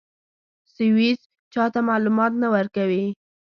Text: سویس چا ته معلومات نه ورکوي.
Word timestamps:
سویس 0.75 1.19
چا 1.53 1.63
ته 1.73 1.79
معلومات 1.89 2.33
نه 2.41 2.47
ورکوي. 2.55 3.05